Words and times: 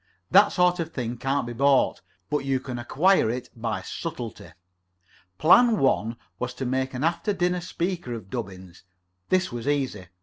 That 0.31 0.47
sort 0.51 0.79
of 0.79 0.91
thing 0.91 1.17
can't 1.17 1.45
be 1.45 1.53
bought, 1.53 2.01
but 2.31 2.39
you 2.43 2.59
can 2.59 2.79
acquire 2.79 3.29
it 3.29 3.51
by 3.55 3.83
subtlety. 3.83 4.49
Plan 5.37 5.77
one 5.77 6.17
was 6.39 6.55
to 6.55 6.65
make 6.65 6.95
an 6.95 7.03
after 7.03 7.33
dinner 7.33 7.61
speaker 7.61 8.09
out 8.13 8.17
of 8.17 8.29
Dubbins. 8.31 8.81
This 9.29 9.51
was 9.51 9.67
easy. 9.67 10.07